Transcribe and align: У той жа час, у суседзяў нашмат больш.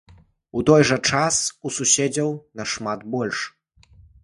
У 0.59 0.63
той 0.69 0.85
жа 0.91 0.97
час, 1.09 1.35
у 1.67 1.75
суседзяў 1.77 2.33
нашмат 2.63 3.07
больш. 3.19 3.47